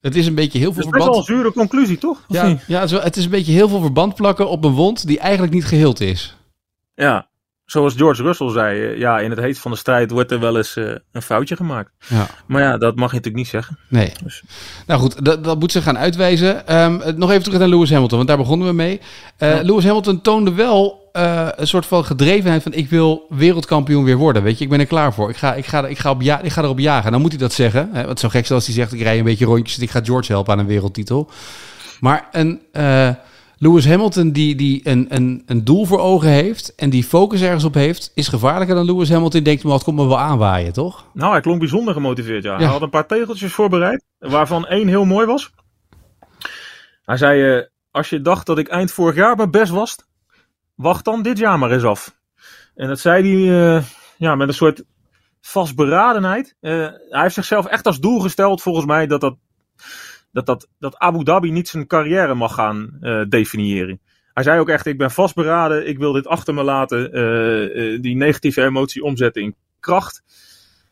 [0.01, 1.29] Het is een beetje heel veel Dat is best wel verband.
[1.29, 2.17] een zure conclusie, toch?
[2.27, 2.63] Of Ja, niet?
[2.67, 5.19] ja het, is het is een beetje heel veel verband plakken op een wond die
[5.19, 6.37] eigenlijk niet geheeld is.
[6.95, 7.27] ja.
[7.65, 10.57] Zoals George Russell zei, eh, ja, in het heet van de strijd wordt er wel
[10.57, 11.91] eens eh, een foutje gemaakt.
[12.07, 12.27] Ja.
[12.47, 13.77] Maar ja, dat mag je natuurlijk niet zeggen.
[13.89, 14.11] Nee.
[14.23, 14.43] Dus-
[14.87, 16.67] Nou goed, dat, dat moet ze gaan uitwijzen.
[16.67, 19.01] Ehm, eh, nog even terug naar Lewis Hamilton, want daar begonnen we mee.
[19.37, 19.61] Ja.
[19.61, 24.43] Lewis Hamilton toonde wel eh, een soort van gedrevenheid van ik wil wereldkampioen weer worden.
[24.43, 25.29] Weet je, ik ben er klaar voor.
[25.29, 27.11] Ik ga, ik ga, ik ga, op ja, ik ga erop jagen.
[27.11, 27.89] Dan moet hij dat zeggen.
[27.91, 28.05] Hè?
[28.05, 30.31] Want zo gek zoals hij zegt, ik rij een beetje rondjes en ik ga George
[30.31, 31.29] helpen aan een wereldtitel.
[31.99, 33.09] Maar een eh,
[33.57, 37.63] Lewis Hamilton die, die een, een, een doel voor ogen heeft en die focus ergens
[37.63, 40.73] op heeft, is gevaarlijker dan Lewis Hamilton die denkt, "Maar het komt me wel aanwaaien,
[40.73, 41.05] toch?
[41.13, 42.51] Nou, hij klonk bijzonder gemotiveerd, ja.
[42.51, 42.57] Ja.
[42.57, 45.51] Hij had een paar tegeltjes voorbereid, waarvan één heel mooi was.
[47.05, 49.95] Hij zei, eh, als je dacht dat ik eind vorig jaar mijn best was,
[50.75, 52.17] wacht dan dit jaar maar eens af.
[52.75, 53.83] En dat zei hij eh,
[54.17, 54.83] ja, met een soort
[55.41, 56.55] vastberadenheid.
[56.59, 56.71] Eh,
[57.09, 59.35] hij heeft zichzelf echt als doel gesteld, volgens mij, dat, dat,
[60.31, 63.99] dat, dat, dat Abu Dhabi niet zijn carrière mag gaan eh, definiëren.
[64.33, 67.11] Hij zei ook echt, ik ben vastberaden, ik wil dit achter me laten,
[68.01, 70.23] die negatieve emotie omzetten in kracht.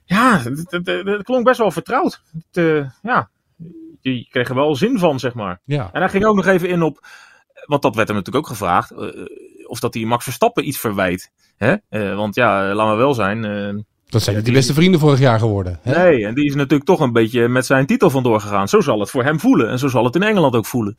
[0.05, 2.21] Ja, het klonk best wel vertrouwd.
[2.51, 3.29] Het, ja,
[4.01, 5.61] je kreeg er wel zin van, zeg maar.
[5.65, 5.89] Ja.
[5.91, 7.07] En hij ging ook nog even in op,
[7.65, 8.91] want dat werd hem natuurlijk ook gevraagd,
[9.73, 11.31] of dat hij Max Verstappen iets verwijt.
[11.57, 11.75] Hè?
[11.89, 15.19] Eh, want ja, laat maar wel zijn, eh, Dat zijn niet die- beste vrienden vorig
[15.19, 15.79] jaar geworden.
[15.81, 16.03] Hè?
[16.03, 18.67] Nee, en die is natuurlijk toch een beetje met zijn titel vandoor gegaan.
[18.67, 19.69] Zo zal het voor hem voelen.
[19.69, 20.95] En zo zal het in Engeland ook voelen.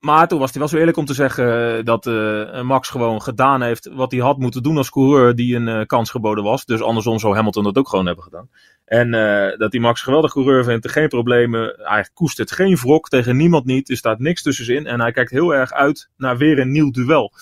[0.00, 3.22] Maar toen was hij wel zo eerlijk om te zeggen eh, dat eh, Max gewoon
[3.22, 6.64] gedaan heeft wat hij had moeten doen als coureur die een eh, kans geboden was.
[6.64, 8.48] Dus andersom zou Hamilton dat ook gewoon hebben gedaan.
[8.84, 11.74] En eh, dat hij Max een geweldig coureur vindt, geen problemen.
[11.76, 13.90] Hij koestert geen wrok tegen niemand niet.
[13.90, 14.86] Er staat niks tussenin.
[14.86, 17.32] En hij kijkt heel erg uit naar weer een nieuw duel.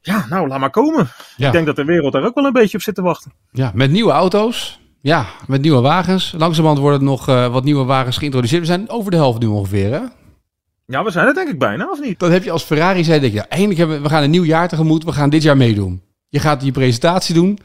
[0.00, 1.08] Ja, nou, laat maar komen.
[1.36, 1.46] Ja.
[1.46, 3.32] Ik denk dat de wereld daar ook wel een beetje op zit te wachten.
[3.50, 4.80] Ja, met nieuwe auto's.
[5.00, 6.34] Ja, met nieuwe wagens.
[6.36, 8.60] Langzamerhand worden er nog eh, wat nieuwe wagens geïntroduceerd.
[8.60, 10.00] We zijn over de helft nu ongeveer, hè?
[10.86, 12.18] Ja, we zijn er denk ik bijna, of niet?
[12.18, 14.30] Dan heb je als Ferrari zei, denk je, ja, eindelijk hebben we, we gaan een
[14.30, 15.04] nieuw jaar tegemoet.
[15.04, 16.02] We gaan dit jaar meedoen.
[16.28, 17.58] Je gaat je presentatie doen.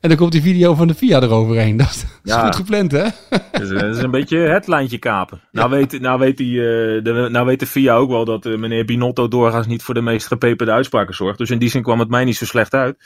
[0.00, 1.76] En dan komt die video van de FIA eroverheen.
[1.76, 2.44] Dat is Ja.
[2.44, 3.04] goed gepland, hè?
[3.52, 3.60] Dat
[3.96, 5.40] is een beetje het lijntje kapen.
[5.52, 8.56] Nou weet, nou weet, die, eh, de, nou weet de FIA ook wel dat eh,
[8.56, 11.38] meneer Binotto doorgaans niet voor de meest gepeperde uitspraken zorgt.
[11.38, 12.96] Dus in die zin kwam het mij niet zo slecht uit.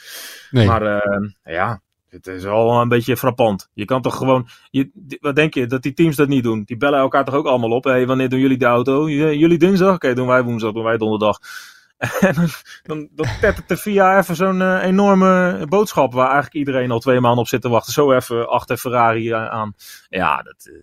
[0.51, 0.67] Nee.
[0.67, 3.69] Maar eh, ja, het is wel een beetje frappant.
[3.73, 4.47] Je kan toch gewoon.
[4.69, 6.63] Je, wat denk je dat die teams dat niet doen?
[6.65, 7.83] Die bellen elkaar toch ook allemaal op?
[7.83, 9.09] Hé, hey, wanneer doen jullie de auto?
[9.09, 9.95] Jullie dinsdag?
[9.95, 11.39] Oké, doen wij woensdag, doen wij donderdag.
[12.19, 12.35] En
[12.83, 17.19] dan, dan, tettert de VIA even zo'n eh, enorme boodschap waar eigenlijk iedereen al twee
[17.19, 17.93] maanden op zit te wachten.
[17.93, 19.73] Zo even achter Ferrari eh, aan.
[20.09, 20.73] Ja, dat eh,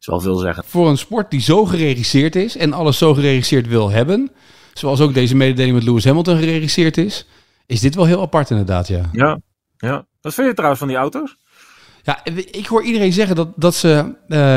[0.00, 0.64] is wel veel zeggen.
[0.64, 4.30] Voor een sport die zo geregisseerd is en alles zo geregisseerd wil hebben,
[4.72, 7.26] zoals ook deze mededeling met Lewis Hamilton geregisseerd is,
[7.66, 9.02] is dit wel heel apart inderdaad, ja.
[9.12, 9.40] Ja,
[9.76, 10.06] ja.
[10.20, 11.36] Wat vind je trouwens van die auto's?
[12.02, 14.14] Ja, ik hoor iedereen zeggen dat, dat, ze,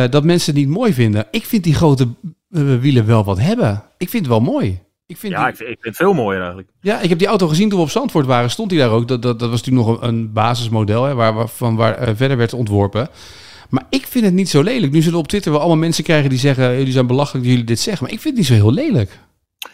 [0.10, 1.28] dat mensen het niet mooi vinden.
[1.32, 2.08] Ik vind die grote
[2.50, 3.84] wielen wel wat hebben.
[3.98, 4.82] Ik vind het wel mooi.
[5.12, 6.70] Ik vind Ja, die- ik vind, ik vind het veel mooier eigenlijk.
[6.82, 8.50] Ja, ik heb die auto gezien toen we op Zandvoort waren.
[8.50, 9.08] Stond hij daar ook.
[9.08, 12.54] Dat, dat, dat was natuurlijk nog een, basismodel hè, waar, van waar eh, verder werd
[12.54, 13.10] ontworpen.
[13.70, 14.92] Maar ik vind het niet zo lelijk.
[14.92, 16.78] Nu zullen we op Twitter wel allemaal mensen krijgen die zeggen...
[16.78, 18.04] jullie zijn belachelijk dat jullie dit zeggen.
[18.04, 19.20] Maar ik vind het niet zo heel lelijk.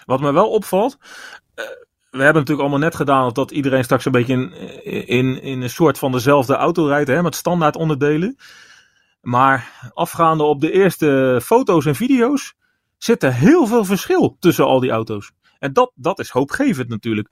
[0.05, 0.97] Wat me wel opvalt.
[1.55, 1.65] eh,
[2.09, 5.69] we hebben natuurlijk allemaal net gedaan dat iedereen straks een beetje in, in, in een
[5.69, 8.37] soort van dezelfde auto rijdt, hè, met standaard onderdelen.
[9.21, 12.53] Maar afgaande op de eerste foto's en video's
[12.97, 15.31] zit er heel veel verschil tussen al die auto's.
[15.59, 17.29] En dat, dat is hoopgevend natuurlijk.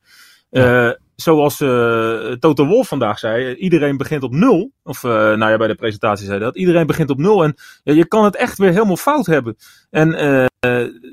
[0.50, 4.72] Eh, zoals eh Toto Wolf vandaag zei, iedereen begint op nul.
[4.84, 6.56] Of eh, nou ja, bij de presentatie zei dat.
[6.58, 9.56] Iedereen begint op nul en je kan het echt weer helemaal fout hebben.
[9.90, 10.46] En eh,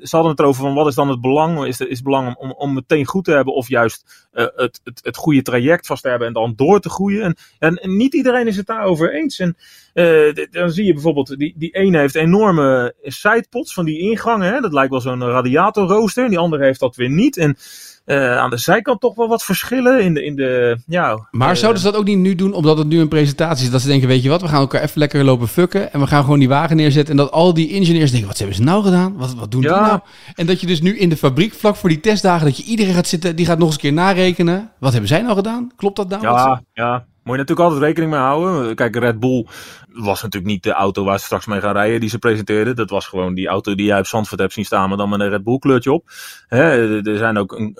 [0.03, 1.65] ze hadden het erover van wat is dan het belang?
[1.67, 4.81] Is, het- is het belang om, om meteen goed te hebben of juist eh, het,
[4.85, 7.23] het, het goede traject vast te hebben en dan door te groeien?
[7.59, 9.39] En, en, niet iedereen is het daarover eens.
[9.39, 9.57] En
[9.93, 14.63] eh, dan zie je bijvoorbeeld, die, die ene heeft enorme sidepods van die ingangen.
[14.63, 16.29] Dat lijkt wel zo'n radiatorrooster.
[16.29, 17.37] Die andere heeft dat weer niet.
[17.37, 17.57] En
[18.05, 21.57] eh, aan de zijkant toch wel wat verschillen in de, in de ja, Maar eh,
[21.57, 23.71] zouden ze dat ook niet nu doen omdat het nu een presentatie is?
[23.71, 25.93] Dat ze denken, weet je wat, we gaan elkaar even lekker lopen fucken.
[25.93, 27.11] En we gaan gewoon die wagen neerzetten.
[27.11, 29.17] En dat al die ingenieurs denken, wat hebben ze nou gedaan?
[29.17, 29.75] Wat, wat doen Ja.
[29.79, 30.01] die nou?
[30.35, 32.95] En dat je dus nu in de fabriek, vlak voor die testdagen, dat je iedereen
[32.95, 33.37] gaat zitten.
[33.37, 34.71] Die gaat nog eens een keer narekenen.
[34.79, 35.71] Wat hebben zij nou gedaan?
[35.77, 36.23] Klopt dat nou?
[36.23, 37.05] Ja, ja.
[37.23, 38.75] Moet je natuurlijk altijd rekening mee houden.
[38.75, 39.47] Kijk, Red Bull
[39.89, 42.77] was natuurlijk niet de auto waar ze straks mee gaan rijden die ze presenteerden.
[42.77, 45.21] Dat was gewoon die auto die jij op Zandvoort hebt zien staan, maar dan met
[45.21, 46.11] een Red Bull kleurtje op.
[46.47, 47.79] Hè, er zijn ook een,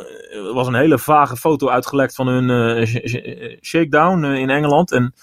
[0.53, 4.93] was een hele vage foto uitgelekt van hun eh, sh- sh- shakedown eh, in Engeland.
[4.93, 5.15] En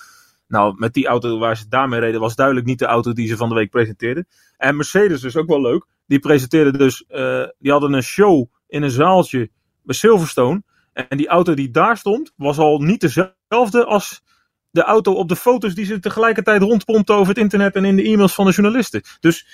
[0.47, 3.37] nou, met die auto waar ze daarmee reden, was duidelijk niet de auto die ze
[3.37, 4.27] van de week presenteerden.
[4.57, 5.85] En Mercedes is ook wel leuk.
[6.07, 9.49] Die presenteerde dus, eh, die hadden een show in een zaaltje
[9.83, 10.63] bij Silverstone.
[10.93, 14.21] En die auto die daar stond, was al niet dezelfde als
[14.71, 18.03] de auto op de foto's die ze tegelijkertijd rondpompten over het internet en in de
[18.03, 19.01] e-mails van de journalisten.
[19.19, 19.45] Dus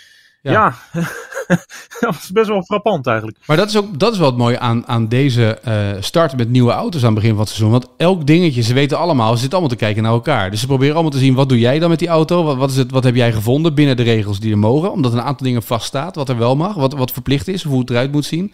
[0.41, 0.51] Ja.
[0.51, 0.75] ja,
[1.99, 3.37] dat was best wel frappant eigenlijk.
[3.45, 6.49] Maar dat is ook dat is wel het mooie aan, aan deze eh, start met
[6.49, 7.71] nieuwe auto's aan het begin van het seizoen.
[7.71, 10.51] Want elk dingetje, ze weten allemaal, ze zitten allemaal te kijken naar elkaar.
[10.51, 12.43] Dus ze proberen allemaal te zien, wat doe jij dan met die auto?
[12.43, 14.91] Wat, wat, is het, wat heb jij gevonden binnen de regels die er mogen?
[14.91, 17.79] Omdat een aantal dingen vaststaat, wat er wel mag, wat, wat verplicht is, of hoe
[17.79, 18.53] het eruit moet zien.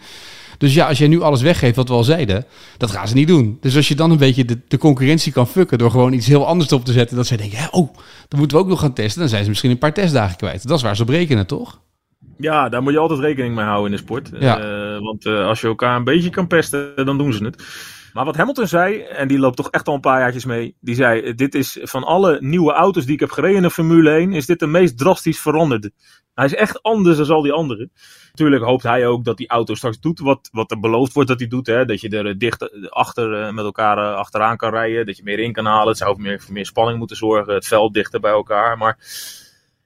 [0.62, 2.44] Dus ja, als jij nu alles weggeeft wat we al zeiden,
[2.76, 3.56] dat gaan ze niet doen.
[3.60, 6.46] Dus als je dan een beetje de, de concurrentie kan fucken door gewoon iets heel
[6.46, 7.94] anders op te zetten, dat zij denken, oh,
[8.28, 9.20] dan moeten we ook nog gaan testen.
[9.20, 10.68] Dan zijn ze misschien een paar testdagen kwijt.
[10.68, 11.80] Dat is waar ze op rekenen, toch?
[12.36, 14.30] Ja, daar moet je altijd rekening mee houden in de sport.
[14.40, 14.58] Ja.
[14.58, 17.64] Eh, want eh, als je elkaar een beetje kan pesten, dan doen ze het.
[18.12, 20.76] Maar wat Hamilton zei, en die loopt toch echt al een paar jaartjes mee.
[20.80, 24.10] Die zei, dit is van alle nieuwe auto's die ik heb gereden in de Formule
[24.10, 25.92] 1, is dit de meest drastisch veranderde.
[26.34, 27.92] Hij is echt anders dan al die anderen.
[28.32, 31.38] Natuurlijk hoopt hij ook dat die auto straks doet wat, wat er beloofd wordt dat
[31.38, 31.66] hij doet.
[31.66, 31.84] Hè?
[31.84, 35.06] Dat je er dicht eh, achter eh, met elkaar eh, achteraan kan rijden.
[35.06, 35.88] Dat je meer in kan halen.
[35.88, 37.54] Het zou meer, voor meer spanning moeten zorgen.
[37.54, 38.78] Het veld dichter bij elkaar.
[38.78, 38.98] Maar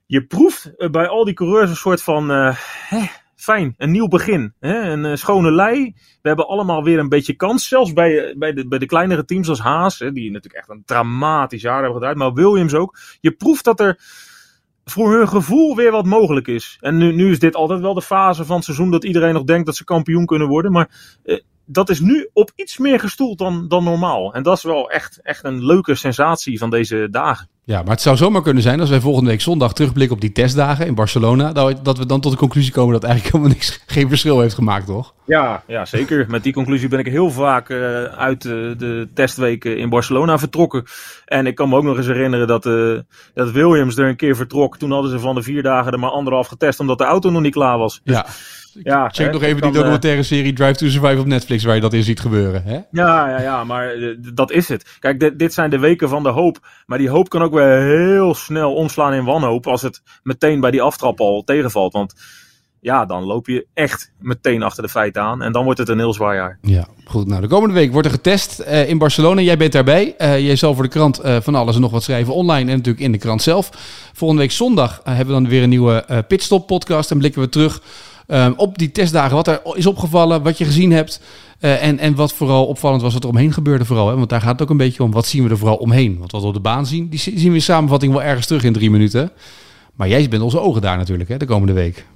[0.07, 2.29] je proeft bij al die coureurs een soort van...
[2.29, 3.03] hè,
[3.37, 4.55] fijn, een nieuw begin.
[4.61, 4.91] Hè?
[4.91, 5.95] Een schone lei.
[6.23, 7.69] We hebben allemaal weer een beetje kans.
[7.69, 9.99] Zelfs bij, bij, de, bij de kleinere teams als Haas.
[9.99, 12.17] Hè, die natuurlijk echt een dramatisch jaar hebben gedraaid.
[12.17, 12.99] Maar Williams ook.
[13.21, 13.99] Je proeft dat er
[14.91, 16.77] voor hun gevoel weer wat mogelijk is.
[16.81, 19.45] En nu, nu is dit altijd wel de fase van het seizoen dat iedereen nog
[19.45, 20.73] denkt dat ze kampioen kunnen worden.
[20.73, 24.35] Maar eh, dat is nu op iets meer gestoeld dan, dan normaal.
[24.35, 27.49] En dat is wel echt, echt een leuke sensatie van deze dagen.
[27.65, 30.33] Ja, maar het zou zomaar kunnen zijn als wij volgende week zondag terugblikken op die
[30.33, 31.53] testdagen in Barcelona.
[31.53, 34.87] Dat we dan tot de conclusie komen dat eigenlijk helemaal niks, geen verschil heeft gemaakt,
[34.87, 35.15] toch?
[35.25, 36.27] Ja, ja, zeker.
[36.29, 40.85] Met die conclusie ben ik heel vaak uh, uit de, de testweken in Barcelona vertrokken.
[41.25, 42.99] En ik kan me ook nog eens herinneren dat, uh,
[43.35, 44.79] dat Williams er een keer vertrok.
[44.79, 47.43] Toen hadden ze van de vier dagen er maar anderhalf getest, omdat de auto nog
[47.43, 48.01] niet klaar was.
[48.05, 48.27] Dus, ja.
[48.83, 51.75] Ja, Check hè, nog even die documentaire uh, serie Drive to Survive op Netflix, waar
[51.75, 52.63] je dat in ziet gebeuren.
[52.63, 52.81] Hè?
[52.91, 53.95] Ja, ja, ja, maar
[54.35, 54.97] dat is het.
[54.99, 56.59] Kijk, dit, dit zijn de weken van de hoop.
[56.87, 60.71] Maar die hoop kan ook weer heel snel omslaan in wanhoop als het meteen bij
[60.71, 61.93] die aftrap al tegenvalt.
[61.93, 62.15] Want
[62.81, 65.43] ja, dan loop je echt meteen achter de feiten aan.
[65.43, 66.59] En dan wordt het een heel zwaar jaar.
[66.63, 67.27] Ja, goed.
[67.27, 69.41] Nou, de komende week wordt er getest uh, in Barcelona.
[69.41, 70.15] Jij bent daarbij.
[70.19, 72.77] Uh, jij zal voor de krant uh, van alles en nog wat schrijven online en
[72.77, 73.71] natuurlijk in de krant zelf.
[74.13, 77.11] Volgende week zondag hebben we dan weer een nieuwe Pitstop podcast.
[77.11, 77.83] En blikken we terug
[78.27, 79.37] um, op die testdagen.
[79.37, 81.21] Wat er is opgevallen, wat je gezien hebt.
[81.59, 84.09] en, en wat vooral opvallend was wat er omheen gebeurde vooral.
[84.09, 84.17] Hè?
[84.17, 85.11] Want daar gaat het ook een beetje om.
[85.11, 86.19] Wat zien we er vooral omheen?
[86.19, 88.65] Want wat we op de baan zien, die zien we in samenvatting wel ergens terug
[88.65, 89.31] in drie minuten.
[89.95, 92.07] Maar jij bent onze ogen daar natuurlijk hè, de komende week.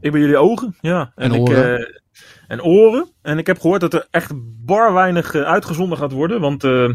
[0.00, 1.12] Ik ben jullie ogen, ja.
[1.14, 1.74] En, en oren.
[1.74, 1.94] Ik, uh,
[2.48, 3.08] en oren.
[3.22, 4.32] En ik heb gehoord dat er echt
[4.64, 6.40] bar weinig uh, uitgezonden gaat worden.
[6.40, 6.90] Want uh,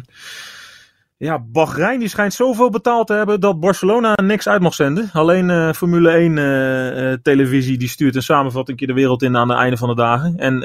[1.19, 5.09] ja, Bahrein die schijnt zoveel betaald te hebben dat Barcelona niks uit mag zenden.
[5.13, 9.89] Alleen Formule 1 televisie die stuurt een samenvatting de wereld in aan het einde van
[9.89, 10.37] de dagen.
[10.37, 10.63] En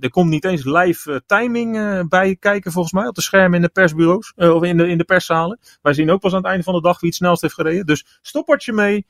[0.00, 3.68] er komt niet eens live timing bij kijken volgens mij op de schermen in de
[3.68, 4.32] persbureaus.
[4.36, 5.58] of in de, in de perszalen.
[5.82, 7.86] Wij zien ook pas aan het einde van de dag wie het snelst heeft gereden.
[7.86, 9.06] Dus stoppertje mee.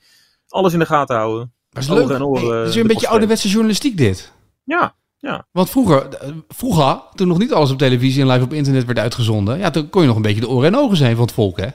[0.47, 1.53] Alles in de gaten houden.
[1.71, 2.09] Maar is leuk.
[2.09, 4.33] En oren, hey, het is een beetje ouderwetse journalistiek dit.
[4.63, 5.45] Ja, ja.
[5.51, 6.07] Want vroeger,
[6.47, 9.89] vroeger, toen nog niet alles op televisie en live op internet werd uitgezonden, ja, toen
[9.89, 11.67] kon je nog een beetje de oren en ogen zijn van het volk, hè?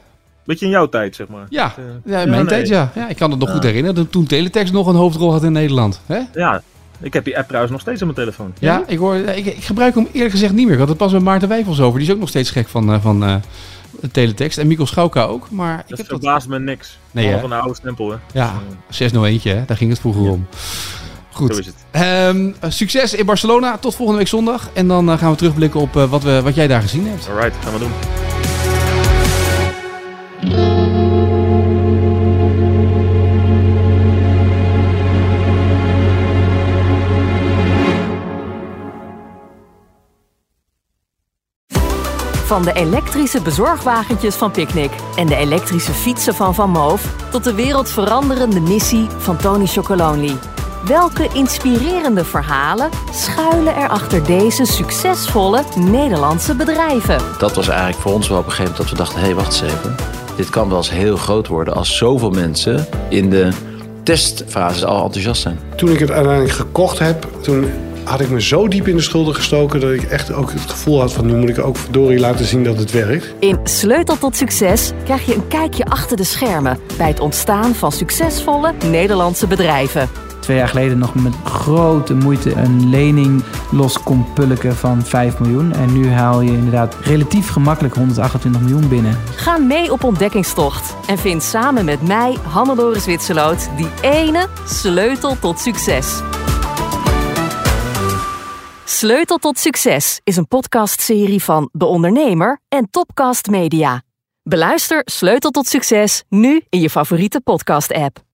[0.45, 1.47] Beetje in jouw tijd, zeg maar.
[1.49, 2.93] Ja, uh, ja in mijn ja, tijd, ja.
[2.95, 3.09] ja.
[3.09, 3.55] Ik kan het nog ja.
[3.55, 6.01] goed herinneren, toen Teletext nog een hoofdrol had in Nederland.
[6.07, 6.21] Hè?
[6.33, 6.63] Ja,
[7.01, 8.55] ik heb die app trouwens nog steeds op mijn telefoon.
[8.59, 10.73] Ja, ik, hoor, ik, ik, gebruik hem eerlijk gezegd niet meer.
[10.73, 11.99] Ik had het pas met Maarten Wijfels over.
[11.99, 13.35] Die is ook nog steeds gek van, uh, van uh,
[14.13, 14.59] teletext.
[14.59, 15.51] En Mikkel Schauka ook.
[15.51, 16.99] Maar dat ik heb verbaast me niks.
[17.11, 18.17] Nee, van de oude stempel, hè.
[18.33, 18.55] Ja,
[18.89, 19.65] 601, hè.
[19.67, 20.31] Daar ging het vroeger ja.
[20.31, 20.47] om.
[21.35, 21.55] Goed.
[21.55, 22.05] Zo is het.
[22.35, 23.79] Um, succes in Barcelona.
[23.79, 24.71] Tot volgende week zondag.
[24.73, 27.29] En dan uh, gaan we terugblikken op uh, wat, we, wat jij daar gezien hebt.
[27.29, 27.93] Alright, gaan we doen.
[42.47, 47.55] Van de elektrische bezorgwagentjes van Picnic en de elektrische fietsen van Van Moof tot de
[47.55, 50.37] wereldveranderende missie van Tony Chocolonely.
[50.87, 57.19] Welke inspirerende verhalen schuilen er achter deze succesvolle Nederlandse bedrijven?
[57.39, 59.35] Dat was eigenlijk voor ons wel op een gegeven moment dat we dachten: hé, hey,
[59.35, 59.95] wacht eens even.
[60.37, 63.49] Dit kan wel eens heel groot worden als zoveel mensen in de
[64.03, 65.59] testfase al enthousiast zijn.
[65.77, 67.73] Toen ik het uiteindelijk gekocht heb, toen
[68.05, 71.01] had ik me zo diep in de schulden gestoken dat ik echt ook het gevoel
[71.01, 73.35] had van nu moet ik ook verdorie laten zien dat het werkt.
[73.39, 77.93] In Sleutel tot Succes krijg je een kijkje achter de schermen bij het ontstaan van
[77.93, 80.24] succesvolle Nederlandse bedrijven.
[80.45, 85.73] Twee jaar geleden nog met grote moeite een lening los kon pulken van 5 miljoen.
[85.73, 89.19] En nu haal je inderdaad relatief gemakkelijk 128 miljoen binnen.
[89.37, 95.59] Ga mee op ontdekkingstocht en vind samen met mij, Hannelore Zwitserloot, die ene sleutel tot
[95.59, 96.21] succes.
[98.85, 104.03] Sleutel tot Succes is een podcastserie van De Ondernemer en Topcast Media.
[104.43, 108.34] Beluister Sleutel tot Succes nu in je favoriete podcast-app.